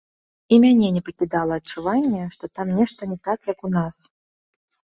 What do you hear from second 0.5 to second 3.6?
І мяне не пакідала адчуванне, што там нешта не так, як